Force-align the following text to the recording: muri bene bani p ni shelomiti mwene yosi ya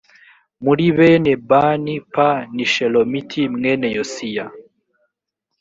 muri 0.63 0.85
bene 0.97 1.31
bani 1.49 1.95
p 2.13 2.15
ni 2.55 2.65
shelomiti 2.73 3.41
mwene 3.55 3.87
yosi 3.95 4.25
ya 4.35 4.45